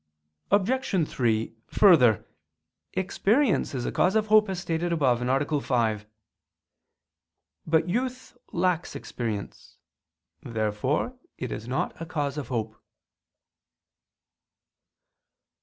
Obj. 0.49 1.07
3: 1.07 1.53
Further, 1.67 2.25
experience 2.93 3.75
is 3.75 3.85
a 3.85 3.91
cause 3.91 4.15
of 4.15 4.25
hope, 4.33 4.49
as 4.49 4.59
stated 4.59 4.91
above 4.91 5.21
(A. 5.21 5.61
5). 5.61 6.05
But 7.67 7.87
youth 7.87 8.35
lacks 8.51 8.95
experience. 8.95 9.77
Therefore 10.41 11.15
it 11.37 11.51
is 11.51 11.67
not 11.67 12.01
a 12.01 12.07
cause 12.07 12.39
of 12.39 12.47
hope. 12.47 12.81